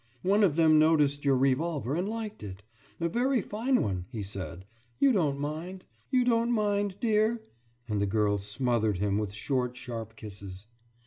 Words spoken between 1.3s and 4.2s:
revolver and liked it. A very fine one,